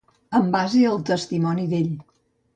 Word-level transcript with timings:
En 0.37 0.47
base 0.55 0.81
al 0.93 0.97
testimoni 1.11 1.69
d’ell. 1.75 1.95